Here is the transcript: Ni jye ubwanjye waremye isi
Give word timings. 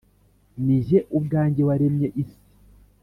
Ni 0.65 0.77
jye 0.87 0.99
ubwanjye 1.17 1.61
waremye 1.67 2.07
isi 2.21 2.39